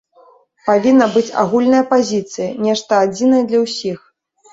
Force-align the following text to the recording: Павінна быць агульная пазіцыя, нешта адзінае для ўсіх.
Павінна 0.67 1.05
быць 1.15 1.29
агульная 1.43 1.81
пазіцыя, 1.91 2.47
нешта 2.69 2.93
адзінае 3.09 3.43
для 3.53 3.59
ўсіх. 3.67 3.99